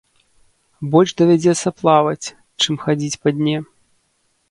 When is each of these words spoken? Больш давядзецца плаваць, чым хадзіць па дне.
Больш 0.95 1.13
давядзецца 1.21 1.73
плаваць, 1.83 2.25
чым 2.61 2.83
хадзіць 2.89 3.21
па 3.25 3.29
дне. 3.41 3.57